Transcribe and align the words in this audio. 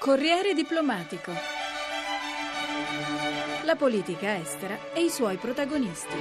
Corriere 0.00 0.54
diplomatico. 0.54 1.30
La 3.66 3.76
politica 3.76 4.38
estera 4.38 4.94
e 4.94 5.04
i 5.04 5.10
suoi 5.10 5.36
protagonisti. 5.36 6.16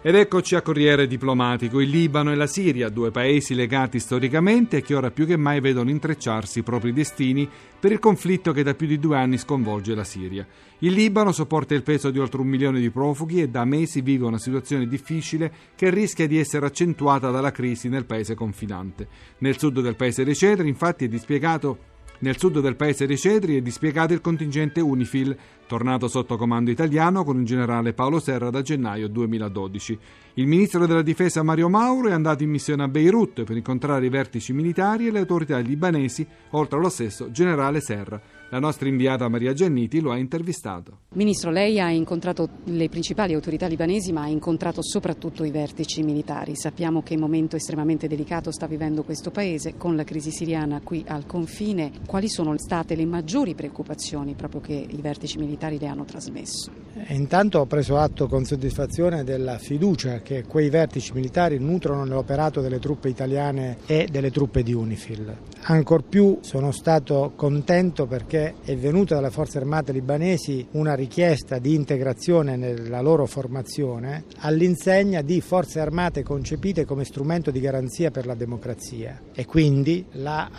Ed 0.00 0.14
eccoci 0.14 0.54
a 0.54 0.62
Corriere 0.62 1.08
Diplomatico, 1.08 1.80
il 1.80 1.88
Libano 1.88 2.30
e 2.30 2.36
la 2.36 2.46
Siria, 2.46 2.88
due 2.90 3.10
paesi 3.10 3.56
legati 3.56 3.98
storicamente 3.98 4.76
e 4.76 4.82
che 4.82 4.94
ora 4.94 5.10
più 5.10 5.26
che 5.26 5.36
mai 5.36 5.58
vedono 5.58 5.90
intrecciarsi 5.90 6.60
i 6.60 6.62
propri 6.62 6.92
destini 6.92 7.48
per 7.80 7.90
il 7.90 7.98
conflitto 7.98 8.52
che 8.52 8.62
da 8.62 8.74
più 8.74 8.86
di 8.86 9.00
due 9.00 9.16
anni 9.16 9.36
sconvolge 9.36 9.96
la 9.96 10.04
Siria. 10.04 10.46
Il 10.78 10.92
Libano 10.92 11.32
sopporta 11.32 11.74
il 11.74 11.82
peso 11.82 12.10
di 12.10 12.20
oltre 12.20 12.40
un 12.40 12.46
milione 12.46 12.78
di 12.78 12.90
profughi 12.90 13.42
e 13.42 13.48
da 13.48 13.64
mesi 13.64 14.00
vive 14.00 14.26
una 14.26 14.38
situazione 14.38 14.86
difficile 14.86 15.52
che 15.74 15.90
rischia 15.90 16.28
di 16.28 16.38
essere 16.38 16.66
accentuata 16.66 17.30
dalla 17.30 17.50
crisi 17.50 17.88
nel 17.88 18.04
paese 18.04 18.36
confinante. 18.36 19.08
Nel 19.38 19.58
sud 19.58 19.80
del 19.80 19.96
paese 19.96 20.22
dei 20.22 20.36
Cedri, 20.36 20.68
infatti, 20.68 21.06
è 21.06 21.08
dispiegato 21.08 21.90
nel 22.22 22.38
sud 22.38 22.60
del 22.60 22.76
paese 22.76 23.06
dei 23.06 23.18
Cedri 23.18 23.56
è 23.56 23.60
dispiegato 23.60 24.12
il 24.12 24.20
contingente 24.20 24.80
Unifil, 24.80 25.36
tornato 25.66 26.06
sotto 26.06 26.36
comando 26.36 26.70
italiano 26.70 27.24
con 27.24 27.40
il 27.40 27.44
generale 27.44 27.94
Paolo 27.94 28.20
Serra 28.20 28.48
da 28.48 28.62
gennaio 28.62 29.08
2012. 29.08 29.98
Il 30.34 30.46
ministro 30.46 30.86
della 30.86 31.02
difesa 31.02 31.42
Mario 31.42 31.68
Mauro 31.68 32.08
è 32.08 32.12
andato 32.12 32.44
in 32.44 32.50
missione 32.50 32.84
a 32.84 32.88
Beirut 32.88 33.42
per 33.42 33.56
incontrare 33.56 34.06
i 34.06 34.08
vertici 34.08 34.52
militari 34.52 35.08
e 35.08 35.10
le 35.10 35.18
autorità 35.18 35.58
libanesi, 35.58 36.24
oltre 36.50 36.78
allo 36.78 36.90
stesso 36.90 37.30
generale 37.32 37.80
Serra. 37.80 38.41
La 38.52 38.58
nostra 38.58 38.86
inviata 38.86 39.26
Maria 39.28 39.54
Gianniti 39.54 39.98
lo 39.98 40.10
ha 40.12 40.18
intervistato. 40.18 40.98
Ministro, 41.14 41.50
lei 41.50 41.80
ha 41.80 41.88
incontrato 41.88 42.50
le 42.64 42.90
principali 42.90 43.32
autorità 43.32 43.66
libanesi, 43.66 44.12
ma 44.12 44.24
ha 44.24 44.28
incontrato 44.28 44.82
soprattutto 44.82 45.42
i 45.44 45.50
vertici 45.50 46.02
militari. 46.02 46.54
Sappiamo 46.54 47.02
che 47.02 47.16
momento 47.16 47.56
estremamente 47.56 48.08
delicato 48.08 48.52
sta 48.52 48.66
vivendo 48.66 49.04
questo 49.04 49.30
paese 49.30 49.78
con 49.78 49.96
la 49.96 50.04
crisi 50.04 50.30
siriana 50.30 50.82
qui 50.84 51.02
al 51.08 51.24
confine. 51.24 51.92
Quali 52.04 52.28
sono 52.28 52.54
state 52.58 52.94
le 52.94 53.06
maggiori 53.06 53.54
preoccupazioni 53.54 54.34
proprio 54.34 54.60
che 54.60 54.86
i 54.86 55.00
vertici 55.00 55.38
militari 55.38 55.78
le 55.78 55.86
hanno 55.86 56.04
trasmesso? 56.04 56.70
Intanto 57.08 57.58
ho 57.58 57.64
preso 57.64 57.96
atto 57.96 58.28
con 58.28 58.44
soddisfazione 58.44 59.24
della 59.24 59.56
fiducia 59.56 60.20
che 60.20 60.44
quei 60.44 60.68
vertici 60.68 61.14
militari 61.14 61.58
nutrono 61.58 62.04
nell'operato 62.04 62.60
delle 62.60 62.78
truppe 62.78 63.08
italiane 63.08 63.78
e 63.86 64.08
delle 64.10 64.30
truppe 64.30 64.62
di 64.62 64.74
UNIFIL. 64.74 65.36
Ancor 65.64 66.02
più 66.02 66.38
sono 66.40 66.72
stato 66.72 67.34
contento 67.36 68.06
perché 68.06 68.54
è 68.64 68.76
venuta 68.76 69.14
dalle 69.14 69.30
forze 69.30 69.58
armate 69.58 69.92
libanesi 69.92 70.66
una 70.72 70.94
richiesta 70.94 71.60
di 71.60 71.74
integrazione 71.74 72.56
nella 72.56 73.00
loro 73.00 73.26
formazione 73.26 74.24
all'insegna 74.38 75.22
di 75.22 75.40
forze 75.40 75.78
armate 75.78 76.24
concepite 76.24 76.84
come 76.84 77.04
strumento 77.04 77.52
di 77.52 77.60
garanzia 77.60 78.10
per 78.10 78.26
la 78.26 78.34
democrazia 78.34 79.20
e 79.32 79.44
quindi 79.44 80.04
la 80.14 80.50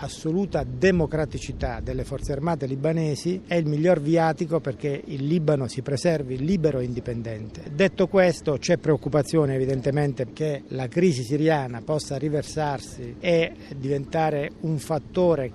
democraticità 0.65 1.81
delle 1.81 2.05
forze 2.05 2.31
armate 2.31 2.65
libanesi 2.65 3.41
è 3.45 3.55
il 3.55 3.65
miglior 3.65 3.99
viatico 3.99 4.61
perché 4.61 5.01
il 5.03 5.25
Libano 5.25 5.67
si 5.67 5.81
preservi 5.81 6.37
libero 6.37 6.79
e 6.79 6.85
indipendente. 6.85 7.63
Detto 7.73 8.07
questo 8.07 8.57
c'è 8.57 8.77
preoccupazione 8.77 9.55
evidentemente 9.55 10.27
che 10.31 10.63
la 10.69 10.87
crisi 10.87 11.23
siriana 11.23 11.81
possa 11.81 12.15
riversarsi 12.15 13.17
e 13.19 13.51
diventare 13.75 14.51
un 14.61 14.77
fattore 14.77 14.91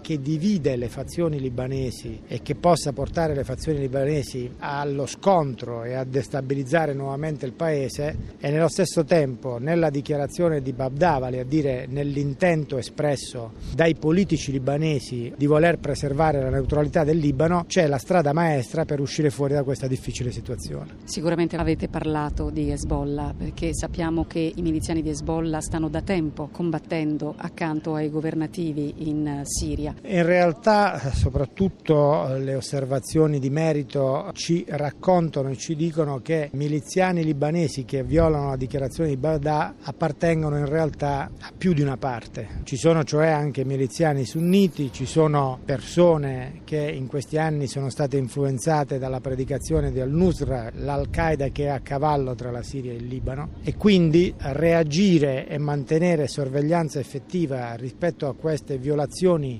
che 0.00 0.20
divide 0.20 0.76
le 0.76 0.88
fazioni 0.88 1.38
libanesi 1.38 2.22
e 2.26 2.42
che 2.42 2.54
possa 2.54 2.92
portare 2.92 3.34
le 3.34 3.44
fazioni 3.44 3.78
libanesi 3.78 4.50
allo 4.58 5.06
scontro 5.06 5.84
e 5.84 5.94
a 5.94 6.04
destabilizzare 6.04 6.94
nuovamente 6.94 7.46
il 7.46 7.52
paese 7.52 8.34
e 8.38 8.50
nello 8.50 8.68
stesso 8.68 9.04
tempo 9.04 9.58
nella 9.58 9.90
dichiarazione 9.90 10.62
di 10.62 10.72
Babda, 10.72 11.18
vale 11.18 11.40
a 11.40 11.44
dire 11.44 11.86
nell'intento 11.88 12.78
espresso 12.78 13.52
dai 13.74 13.94
politici 13.94 14.52
libanesi 14.52 15.32
di 15.36 15.46
voler 15.46 15.78
preservare 15.78 16.40
la 16.40 16.50
neutralità 16.50 17.04
del 17.04 17.18
Libano, 17.18 17.64
c'è 17.66 17.86
la 17.86 17.98
strada 17.98 18.32
maestra 18.32 18.84
per 18.84 19.00
uscire 19.00 19.30
fuori 19.30 19.54
da 19.54 19.62
questa 19.62 19.86
difficile 19.86 20.30
situazione. 20.30 20.96
Sicuramente 21.04 21.56
avete 21.56 21.88
parlato 21.88 22.50
di 22.50 22.70
Hezbollah 22.70 23.34
perché 23.36 23.74
sappiamo 23.74 24.24
che 24.24 24.52
i 24.54 24.62
miliziani 24.62 25.02
di 25.02 25.10
Hezbollah 25.10 25.60
stanno 25.60 25.88
da 25.88 26.02
tempo 26.02 26.48
combattendo 26.50 27.34
accanto 27.36 27.94
ai 27.94 28.10
governativi 28.10 28.94
in 29.08 29.27
Siria. 29.42 29.94
In 30.02 30.24
realtà 30.24 31.10
soprattutto 31.12 32.36
le 32.36 32.54
osservazioni 32.54 33.38
di 33.38 33.50
merito 33.50 34.30
ci 34.32 34.64
raccontano 34.68 35.50
e 35.50 35.56
ci 35.56 35.76
dicono 35.76 36.20
che 36.20 36.50
miliziani 36.52 37.24
libanesi 37.24 37.84
che 37.84 38.02
violano 38.02 38.50
la 38.50 38.56
dichiarazione 38.56 39.10
di 39.10 39.16
Baghdad 39.16 39.74
appartengono 39.82 40.58
in 40.58 40.66
realtà 40.66 41.30
a 41.40 41.52
più 41.56 41.72
di 41.72 41.82
una 41.82 41.96
parte. 41.96 42.60
Ci 42.64 42.76
sono 42.76 43.04
cioè 43.04 43.28
anche 43.28 43.64
miliziani 43.64 44.24
sunniti, 44.24 44.92
ci 44.92 45.06
sono 45.06 45.58
persone 45.64 46.60
che 46.64 46.78
in 46.78 47.06
questi 47.06 47.38
anni 47.38 47.66
sono 47.66 47.90
state 47.90 48.16
influenzate 48.16 48.98
dalla 48.98 49.20
predicazione 49.20 49.90
di 49.90 50.00
Al-Nusra, 50.00 50.70
l'Al-Qaeda 50.74 51.48
che 51.48 51.64
è 51.64 51.68
a 51.68 51.80
cavallo 51.80 52.34
tra 52.34 52.50
la 52.50 52.62
Siria 52.62 52.92
e 52.92 52.96
il 52.96 53.06
Libano 53.06 53.50
e 53.62 53.76
quindi 53.76 54.32
reagire 54.36 55.46
e 55.46 55.58
mantenere 55.58 56.28
sorveglianza 56.28 56.98
effettiva 56.98 57.74
rispetto 57.74 58.28
a 58.28 58.34
queste 58.34 58.78
violazioni 58.78 59.16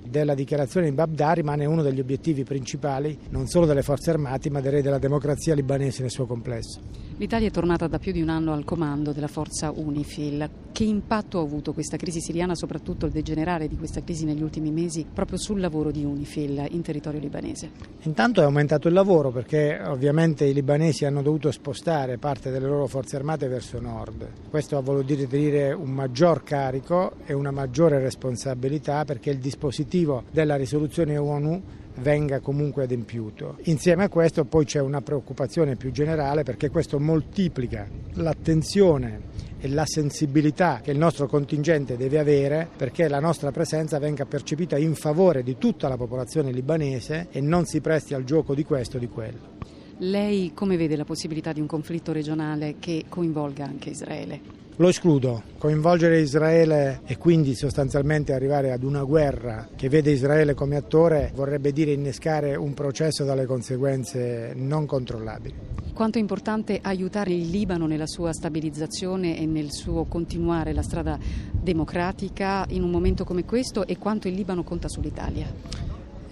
della 0.07 0.35
dichiarazione 0.35 0.89
di 0.89 0.95
Baghdad 0.95 1.37
rimane 1.37 1.65
uno 1.65 1.83
degli 1.83 1.99
obiettivi 1.99 2.45
principali 2.45 3.19
non 3.31 3.49
solo 3.49 3.67
delle 3.67 3.83
forze 3.83 4.11
armate 4.11 4.51
ma 4.51 4.61
direi 4.61 4.83
della 4.83 4.99
democrazia 4.99 5.55
libanese 5.55 6.03
nel 6.03 6.11
suo 6.11 6.27
complesso. 6.27 6.81
L'Italia 7.19 7.49
è 7.49 7.51
tornata 7.51 7.89
da 7.89 7.99
più 7.99 8.13
di 8.13 8.23
un 8.23 8.29
anno 8.29 8.53
al 8.53 8.63
comando 8.63 9.11
della 9.11 9.27
forza 9.27 9.73
UNIFIL. 9.75 10.49
Che 10.71 10.85
impatto 10.85 11.41
ha 11.41 11.43
avuto 11.43 11.73
questa 11.73 11.97
crisi 11.97 12.21
siriana, 12.21 12.55
soprattutto 12.55 13.07
il 13.07 13.13
degenerare 13.13 13.67
di 13.67 13.77
questa 13.77 14.05
crisi 14.05 14.25
negli 14.25 14.41
ultimi 14.41 14.71
mesi, 14.71 15.05
proprio 15.13 15.37
sul 15.37 15.59
lavoro 15.59 15.91
di 15.91 16.05
UNIFIL 16.05 16.69
in 16.71 16.81
territorio 16.81 17.19
libanese? 17.19 17.71
Intanto 18.03 18.41
è 18.41 18.45
aumentato 18.45 18.87
il 18.87 18.95
lavoro 18.95 19.33
perché 19.33 19.81
ovviamente 19.85 20.45
i 20.45 20.55
libanesi 20.55 21.07
hanno 21.07 21.21
dovuto 21.21 21.51
spostare 21.51 22.19
parte 22.19 22.51
delle 22.51 22.69
loro 22.69 22.87
forze 22.87 23.17
armate 23.17 23.49
verso 23.49 23.81
nord. 23.81 24.25
Questo 24.49 24.77
ha 24.77 24.81
voluto 24.81 25.13
dire 25.13 25.73
un 25.73 25.91
maggior 25.91 26.45
carico 26.45 27.15
e 27.27 27.33
una 27.33 27.51
maggiore 27.51 27.99
responsabilità 27.99 29.05
perché 29.05 29.31
il 29.31 29.39
dispositivo 29.39 30.23
della 30.31 30.55
risoluzione 30.55 31.17
ONU 31.17 31.63
venga 31.99 32.41
comunque 32.41 32.85
adempiuto. 32.85 33.59
Insieme 33.65 34.05
a 34.05 34.09
questo 34.09 34.45
poi 34.45 34.65
c'è 34.65 34.81
una 34.81 35.01
preoccupazione 35.01 35.77
più 35.77 35.91
generale 35.91 36.43
perché 36.43 36.71
questo 36.71 36.99
moltiplica 36.99 37.87
l'attenzione 38.15 39.37
e 39.61 39.69
la 39.69 39.85
sensibilità 39.87 40.81
che 40.83 40.93
il 40.93 40.99
nostro 40.99 41.27
contingente 41.27 41.97
deve 41.97 42.19
avere 42.19 42.69
perché 42.77 43.09
la 43.09 43.21
nostra 43.21 43.51
presenza 43.51 43.99
venga 43.99 44.25
percepita 44.25 44.79
in 44.79 44.95
favore 44.95 45.43
di 45.43 45.59
tutta 45.59 45.89
la 45.89 45.97
popolazione 45.97 46.53
libanese 46.53 47.29
e 47.31 47.41
non 47.41 47.65
si 47.65 47.81
presti 47.81 48.15
al 48.15 48.25
gioco 48.25 48.55
di 48.55 48.65
questo 48.65 48.97
o 48.97 49.01
di 49.01 49.09
quello. 49.09 49.57
Lei 50.01 50.53
come 50.55 50.77
vede 50.77 50.95
la 50.95 51.05
possibilità 51.05 51.53
di 51.53 51.61
un 51.61 51.67
conflitto 51.67 52.13
regionale 52.13 52.77
che 52.79 53.07
coinvolga 53.09 53.65
anche 53.65 53.91
Israele? 53.91 54.41
Lo 54.77 54.87
escludo, 54.87 55.43
coinvolgere 55.59 56.21
Israele 56.21 57.01
e 57.05 57.19
quindi 57.19 57.57
sostanzialmente 57.57 58.33
arrivare 58.33 58.71
ad 58.71 58.85
una 58.85 59.03
guerra 59.03 59.67
che 59.75 59.89
vede 59.89 60.13
Israele 60.13 60.55
come 60.55 60.77
attore 60.77 61.33
vorrebbe 61.35 61.73
dire 61.73 61.91
innescare 61.91 62.55
un 62.55 62.75
processo 62.75 63.25
dalle 63.25 63.45
conseguenze 63.45 64.53
non 64.55 64.87
controllabili. 64.87 65.55
Quanto 65.93 66.19
è 66.19 66.21
importante 66.21 66.79
aiutare 66.81 67.33
il 67.33 67.51
Libano 67.51 67.89
nella 67.89 68.07
sua 68.07 68.33
stabilizzazione 68.33 69.37
e 69.37 69.47
nel 69.47 69.73
suo 69.73 70.05
continuare 70.05 70.73
la 70.73 70.83
strada 70.83 71.19
democratica 71.51 72.65
in 72.69 72.85
un 72.85 72.91
momento 72.91 73.25
come 73.25 73.45
questo 73.45 73.85
e 73.85 73.99
quanto 73.99 74.29
il 74.29 74.35
Libano 74.35 74.63
conta 74.63 74.89
sull'Italia? 74.89 75.88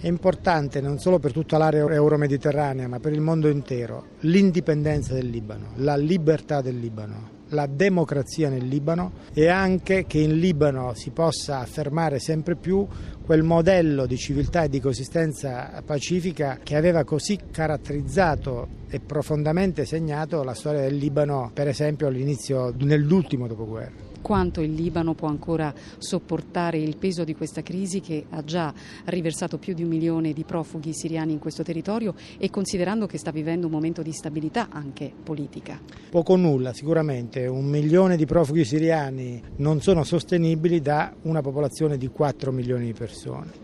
È 0.06 0.08
importante 0.08 0.80
non 0.80 1.00
solo 1.00 1.18
per 1.18 1.32
tutta 1.32 1.58
l'area 1.58 1.84
euro-mediterranea 1.92 2.86
ma 2.86 3.00
per 3.00 3.12
il 3.12 3.20
mondo 3.20 3.48
intero 3.48 4.10
l'indipendenza 4.20 5.14
del 5.14 5.28
Libano, 5.28 5.72
la 5.78 5.96
libertà 5.96 6.60
del 6.60 6.78
Libano 6.78 7.34
la 7.48 7.66
democrazia 7.66 8.48
nel 8.48 8.66
Libano 8.66 9.12
e 9.32 9.48
anche 9.48 10.06
che 10.06 10.18
in 10.18 10.38
Libano 10.38 10.94
si 10.94 11.10
possa 11.10 11.58
affermare 11.58 12.18
sempre 12.18 12.56
più 12.56 12.86
quel 13.26 13.42
modello 13.42 14.06
di 14.06 14.16
civiltà 14.16 14.62
e 14.62 14.68
di 14.68 14.80
coesistenza 14.80 15.82
pacifica 15.84 16.60
che 16.62 16.76
aveva 16.76 17.02
così 17.02 17.36
caratterizzato 17.50 18.68
e 18.88 19.00
profondamente 19.00 19.84
segnato 19.84 20.44
la 20.44 20.54
storia 20.54 20.82
del 20.82 20.94
Libano, 20.94 21.50
per 21.52 21.66
esempio 21.66 22.06
all'inizio 22.06 22.72
nell'ultimo 22.78 23.48
dopoguerra 23.48 24.06
quanto 24.26 24.60
il 24.60 24.74
Libano 24.74 25.14
può 25.14 25.28
ancora 25.28 25.72
sopportare 25.98 26.78
il 26.78 26.96
peso 26.96 27.22
di 27.22 27.36
questa 27.36 27.62
crisi 27.62 28.00
che 28.00 28.24
ha 28.28 28.42
già 28.42 28.74
riversato 29.04 29.56
più 29.56 29.72
di 29.72 29.84
un 29.84 29.88
milione 29.88 30.32
di 30.32 30.42
profughi 30.42 30.92
siriani 30.92 31.30
in 31.30 31.38
questo 31.38 31.62
territorio 31.62 32.12
e 32.36 32.50
considerando 32.50 33.06
che 33.06 33.18
sta 33.18 33.30
vivendo 33.30 33.66
un 33.66 33.72
momento 33.72 34.02
di 34.02 34.10
stabilità 34.10 34.66
anche 34.68 35.12
politica. 35.22 35.80
Poco 36.10 36.32
o 36.32 36.36
nulla, 36.36 36.72
sicuramente. 36.72 37.46
Un 37.46 37.66
milione 37.66 38.16
di 38.16 38.26
profughi 38.26 38.64
siriani 38.64 39.40
non 39.58 39.80
sono 39.80 40.02
sostenibili 40.02 40.80
da 40.80 41.14
una 41.22 41.40
popolazione 41.40 41.96
di 41.96 42.08
4 42.08 42.50
milioni 42.50 42.86
di 42.86 42.94
persone. 42.94 43.15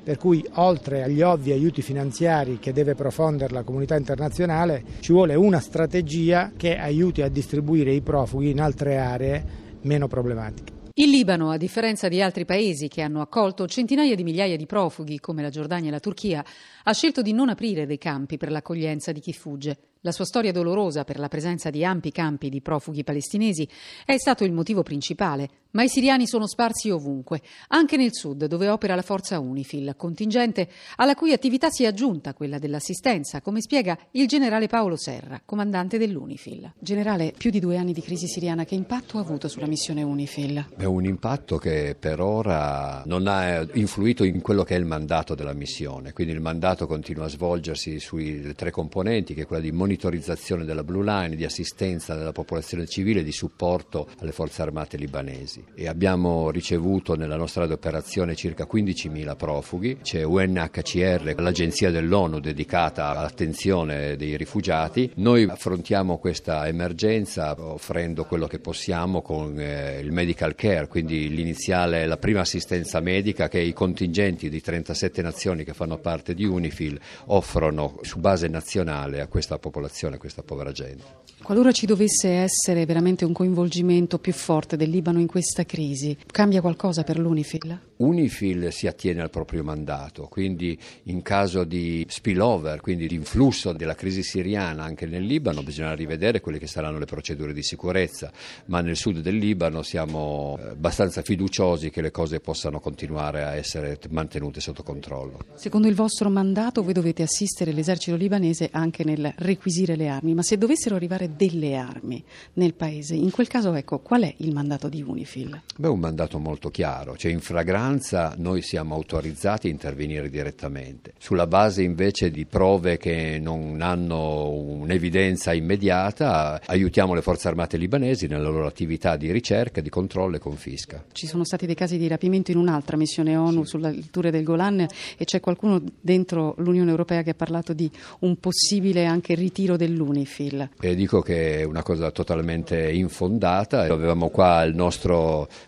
Per 0.02 0.16
cui 0.18 0.44
oltre 0.54 1.02
agli 1.02 1.20
ovvi 1.20 1.52
aiuti 1.52 1.82
finanziari 1.82 2.58
che 2.58 2.72
deve 2.72 2.94
profondere 2.94 3.52
la 3.52 3.62
comunità 3.62 3.96
internazionale 3.96 4.82
ci 5.00 5.12
vuole 5.12 5.34
una 5.34 5.60
strategia 5.60 6.52
che 6.56 6.76
aiuti 6.76 7.22
a 7.22 7.28
distribuire 7.28 7.92
i 7.92 8.00
profughi 8.00 8.50
in 8.50 8.60
altre 8.60 8.98
aree 8.98 9.44
meno 9.82 10.08
problematiche. 10.08 10.80
Il 10.94 11.08
Libano, 11.08 11.50
a 11.50 11.56
differenza 11.56 12.08
di 12.08 12.20
altri 12.20 12.44
paesi 12.44 12.88
che 12.88 13.00
hanno 13.00 13.22
accolto 13.22 13.66
centinaia 13.66 14.14
di 14.14 14.24
migliaia 14.24 14.58
di 14.58 14.66
profughi, 14.66 15.20
come 15.20 15.40
la 15.40 15.48
Giordania 15.48 15.88
e 15.88 15.92
la 15.92 16.00
Turchia, 16.00 16.44
ha 16.82 16.92
scelto 16.92 17.22
di 17.22 17.32
non 17.32 17.48
aprire 17.48 17.86
dei 17.86 17.96
campi 17.96 18.36
per 18.36 18.50
l'accoglienza 18.50 19.10
di 19.10 19.20
chi 19.20 19.32
fugge. 19.32 19.78
La 20.02 20.12
sua 20.12 20.26
storia 20.26 20.52
dolorosa 20.52 21.04
per 21.04 21.18
la 21.18 21.28
presenza 21.28 21.70
di 21.70 21.82
ampi 21.82 22.12
campi 22.12 22.50
di 22.50 22.60
profughi 22.60 23.04
palestinesi 23.04 23.66
è 24.04 24.18
stato 24.18 24.44
il 24.44 24.52
motivo 24.52 24.82
principale, 24.82 25.48
ma 25.72 25.82
i 25.82 25.88
siriani 25.88 26.26
sono 26.26 26.46
sparsi 26.46 26.90
ovunque, 26.90 27.42
anche 27.68 27.96
nel 27.96 28.14
sud 28.14 28.46
dove 28.46 28.68
opera 28.68 28.94
la 28.94 29.02
forza 29.02 29.38
Unifil, 29.38 29.94
contingente 29.96 30.68
alla 30.96 31.14
cui 31.14 31.32
attività 31.32 31.70
si 31.70 31.84
è 31.84 31.86
aggiunta 31.86 32.34
quella 32.34 32.58
dell'assistenza, 32.58 33.40
come 33.40 33.60
spiega 33.60 33.98
il 34.12 34.26
generale 34.26 34.66
Paolo 34.66 34.96
Serra, 34.96 35.40
comandante 35.44 35.98
dell'Unifil. 35.98 36.72
Generale, 36.78 37.32
più 37.36 37.50
di 37.50 37.60
due 37.60 37.76
anni 37.76 37.92
di 37.92 38.00
crisi 38.00 38.26
siriana, 38.26 38.64
che 38.64 38.74
impatto 38.74 39.18
ha 39.18 39.20
avuto 39.20 39.48
sulla 39.48 39.66
missione 39.66 40.02
Unifil? 40.02 40.68
È 40.76 40.84
un 40.84 41.04
impatto 41.04 41.58
che 41.58 41.96
per 41.98 42.20
ora 42.20 43.02
non 43.06 43.26
ha 43.26 43.66
influito 43.74 44.24
in 44.24 44.40
quello 44.40 44.64
che 44.64 44.74
è 44.74 44.78
il 44.78 44.84
mandato 44.84 45.34
della 45.34 45.52
missione, 45.52 46.12
quindi 46.12 46.32
il 46.32 46.40
mandato 46.40 46.86
continua 46.86 47.24
a 47.26 47.28
svolgersi 47.28 47.98
sui 47.98 48.54
tre 48.54 48.70
componenti, 48.70 49.34
che 49.34 49.42
è 49.42 49.46
quella 49.46 49.62
di 49.62 49.72
monitorizzazione 49.72 50.64
della 50.64 50.84
Blue 50.84 51.04
Line, 51.04 51.36
di 51.36 51.44
assistenza 51.44 52.14
della 52.14 52.32
popolazione 52.32 52.86
civile 52.86 53.20
e 53.20 53.24
di 53.24 53.32
supporto 53.32 54.08
alle 54.18 54.32
forze 54.32 54.62
armate 54.62 54.96
libanesi. 54.96 55.61
E 55.74 55.88
abbiamo 55.88 56.50
ricevuto 56.50 57.14
nella 57.14 57.36
nostra 57.36 57.64
operazione 57.64 58.34
circa 58.34 58.66
15.000 58.70 59.36
profughi, 59.36 59.98
c'è 60.02 60.22
UNHCR, 60.22 61.34
l'agenzia 61.40 61.90
dell'ONU 61.90 62.40
dedicata 62.40 63.08
all'attenzione 63.08 64.16
dei 64.16 64.36
rifugiati. 64.36 65.10
Noi 65.16 65.44
affrontiamo 65.44 66.18
questa 66.18 66.66
emergenza 66.66 67.54
offrendo 67.58 68.24
quello 68.24 68.46
che 68.46 68.58
possiamo 68.58 69.22
con 69.22 69.58
eh, 69.58 69.98
il 70.00 70.12
medical 70.12 70.54
care, 70.54 70.88
quindi 70.88 71.28
l'iniziale, 71.28 72.06
la 72.06 72.18
prima 72.18 72.40
assistenza 72.40 73.00
medica 73.00 73.48
che 73.48 73.60
i 73.60 73.72
contingenti 73.72 74.48
di 74.48 74.60
37 74.60 75.22
nazioni 75.22 75.64
che 75.64 75.72
fanno 75.72 75.98
parte 75.98 76.34
di 76.34 76.44
UNIFIL 76.44 77.00
offrono 77.26 77.98
su 78.02 78.18
base 78.18 78.48
nazionale 78.48 79.20
a 79.20 79.26
questa 79.26 79.58
popolazione 79.58 79.70
popolazione, 79.82 80.18
questa 80.18 80.42
povera 80.42 80.72
gente. 80.72 81.04
Qualora 81.42 81.72
ci 81.72 81.86
dovesse 81.86 82.28
essere 82.28 82.86
veramente 82.86 83.24
un 83.24 83.32
coinvolgimento 83.32 84.18
più 84.18 84.32
forte 84.32 84.76
del 84.76 84.90
Libano 84.90 85.18
in 85.18 85.26
questa 85.52 85.66
crisi, 85.66 86.16
cambia 86.30 86.62
qualcosa 86.62 87.02
per 87.02 87.18
l'UNIFIL? 87.18 87.80
UNIFIL 87.96 88.72
si 88.72 88.86
attiene 88.86 89.20
al 89.20 89.28
proprio 89.28 89.62
mandato, 89.62 90.26
quindi 90.26 90.76
in 91.04 91.20
caso 91.20 91.64
di 91.64 92.04
spillover, 92.08 92.80
quindi 92.80 93.06
di 93.06 93.14
influsso 93.14 93.72
della 93.72 93.94
crisi 93.94 94.22
siriana 94.22 94.82
anche 94.82 95.04
nel 95.04 95.22
Libano, 95.22 95.62
bisogna 95.62 95.94
rivedere 95.94 96.40
quelle 96.40 96.58
che 96.58 96.66
saranno 96.66 96.98
le 96.98 97.04
procedure 97.04 97.52
di 97.52 97.62
sicurezza, 97.62 98.32
ma 98.66 98.80
nel 98.80 98.96
sud 98.96 99.20
del 99.20 99.36
Libano 99.36 99.82
siamo 99.82 100.58
eh, 100.58 100.70
abbastanza 100.70 101.20
fiduciosi 101.20 101.90
che 101.90 102.00
le 102.00 102.10
cose 102.10 102.40
possano 102.40 102.80
continuare 102.80 103.44
a 103.44 103.54
essere 103.54 103.98
mantenute 104.08 104.60
sotto 104.60 104.82
controllo. 104.82 105.44
Secondo 105.54 105.86
il 105.86 105.94
vostro 105.94 106.30
mandato 106.30 106.82
voi 106.82 106.94
dovete 106.94 107.22
assistere 107.22 107.72
l'esercito 107.72 108.16
libanese 108.16 108.70
anche 108.72 109.04
nel 109.04 109.34
requisire 109.36 109.96
le 109.96 110.08
armi, 110.08 110.32
ma 110.32 110.42
se 110.42 110.56
dovessero 110.56 110.96
arrivare 110.96 111.36
delle 111.36 111.76
armi 111.76 112.24
nel 112.54 112.72
paese, 112.72 113.14
in 113.14 113.30
quel 113.30 113.48
caso 113.48 113.74
ecco, 113.74 113.98
qual 113.98 114.22
è 114.22 114.34
il 114.38 114.52
mandato 114.52 114.88
di 114.88 115.02
UNIFIL? 115.02 115.41
Beh, 115.76 115.88
un 115.88 115.98
mandato 115.98 116.38
molto 116.38 116.70
chiaro, 116.70 117.16
cioè 117.16 117.32
in 117.32 117.40
fragranza 117.40 118.34
noi 118.36 118.62
siamo 118.62 118.94
autorizzati 118.94 119.68
a 119.68 119.70
intervenire 119.70 120.28
direttamente. 120.28 121.14
Sulla 121.18 121.46
base 121.46 121.82
invece 121.82 122.30
di 122.30 122.44
prove 122.44 122.98
che 122.98 123.38
non 123.40 123.80
hanno 123.80 124.50
un'evidenza 124.50 125.52
immediata, 125.52 126.60
aiutiamo 126.66 127.14
le 127.14 127.22
forze 127.22 127.48
armate 127.48 127.76
libanesi 127.76 128.26
nella 128.26 128.48
loro 128.48 128.66
attività 128.66 129.16
di 129.16 129.30
ricerca, 129.32 129.80
di 129.80 129.88
controllo 129.88 130.36
e 130.36 130.38
confisca. 130.38 131.04
Ci 131.12 131.26
sono 131.26 131.44
stati 131.44 131.66
dei 131.66 131.74
casi 131.74 131.98
di 131.98 132.08
rapimento 132.08 132.50
in 132.50 132.58
un'altra 132.58 132.96
missione 132.96 133.36
ONU 133.36 133.62
sì. 133.62 133.70
sulla 133.70 133.90
lettura 133.90 134.30
del 134.30 134.44
Golan 134.44 134.80
e 135.16 135.24
c'è 135.24 135.40
qualcuno 135.40 135.82
dentro 136.00 136.54
l'Unione 136.58 136.90
Europea 136.90 137.22
che 137.22 137.30
ha 137.30 137.34
parlato 137.34 137.72
di 137.72 137.90
un 138.20 138.36
possibile 138.36 139.06
anche 139.06 139.34
ritiro 139.34 139.76
dell'UNIFIL. 139.76 140.70
E 140.80 140.94
dico 140.94 141.20
che 141.20 141.60
è 141.60 141.64
una 141.64 141.82
cosa 141.82 142.10
totalmente 142.10 142.90
infondata. 142.90 143.82
Avevamo 143.82 144.28
qua 144.28 144.62
il 144.62 144.74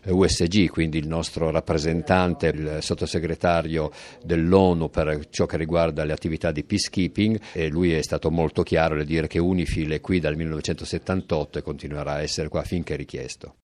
USG, 0.07 0.69
quindi 0.71 0.99
il 0.99 1.07
nostro 1.09 1.51
rappresentante, 1.51 2.49
il 2.49 2.79
sottosegretario 2.81 3.91
dell'ONU 4.23 4.91
per 4.91 5.29
ciò 5.31 5.47
che 5.47 5.57
riguarda 5.57 6.05
le 6.05 6.13
attività 6.13 6.51
di 6.51 6.65
peacekeeping 6.65 7.41
e 7.53 7.69
lui 7.69 7.93
è 7.93 8.03
stato 8.03 8.31
molto 8.31 8.63
chiaro 8.63 8.95
nel 8.95 9.07
dire 9.07 9.27
che 9.27 9.39
UNIFIL 9.39 9.91
è 9.93 10.01
qui 10.01 10.21
dal 10.21 10.37
1978 10.37 11.59
e 11.59 11.63
continuerà 11.63 12.13
a 12.13 12.23
essere 12.23 12.49
qua 12.49 12.63
finché 12.63 12.97
richiesto. 12.97 13.53